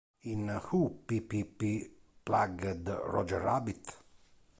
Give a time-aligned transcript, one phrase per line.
[0.23, 3.97] In "Who P-P-P-Plugged Roger Rabbit?